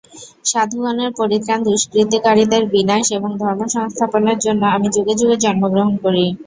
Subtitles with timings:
[0.45, 6.25] সাধুগণের পরিত্রাণ, দুষ্কৃতকারীদের বিনাশ এবং ধর্মসংস্থাপনের জন্য আমি যুগে যুগে জন্মগ্রহণ করি।